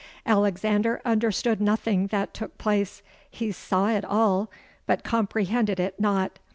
Alexander 0.25 0.99
understood 1.05 1.61
nothing 1.61 2.07
that 2.07 2.33
took 2.33 2.57
place. 2.57 3.03
He 3.29 3.51
saw 3.51 3.89
it 3.89 4.03
all—but 4.03 5.03
comprehended 5.03 5.79
it 5.79 5.99
not. 5.99 6.39